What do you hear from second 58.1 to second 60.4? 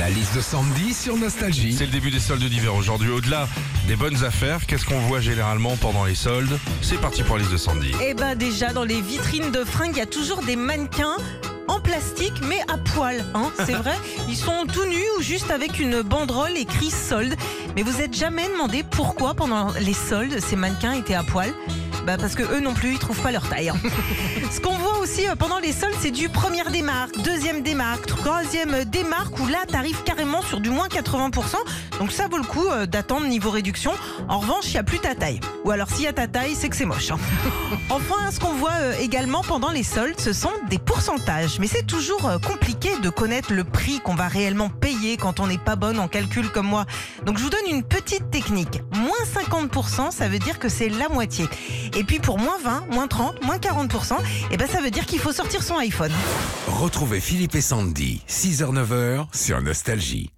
6h-9h sur Nostalgie.